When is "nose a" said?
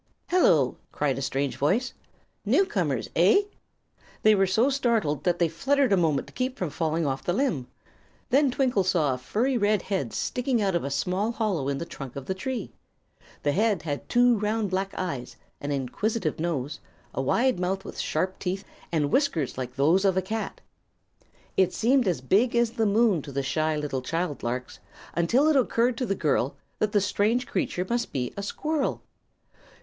16.39-17.21